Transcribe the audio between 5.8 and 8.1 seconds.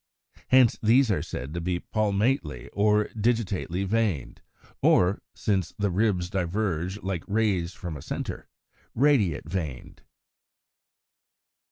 ribs diverge like rays from a